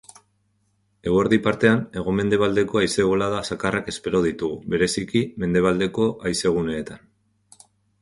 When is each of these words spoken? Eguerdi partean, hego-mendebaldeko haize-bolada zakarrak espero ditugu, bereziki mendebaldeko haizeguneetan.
Eguerdi 1.09 1.37
partean, 1.47 1.83
hego-mendebaldeko 2.01 2.81
haize-bolada 2.81 3.43
zakarrak 3.51 3.93
espero 3.95 4.25
ditugu, 4.27 4.59
bereziki 4.75 5.25
mendebaldeko 5.45 6.13
haizeguneetan. 6.27 7.09